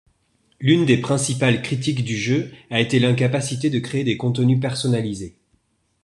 [0.59, 5.37] L'une des principales critiques du jeu a été l'incapacité de créer des contenus personnalisés.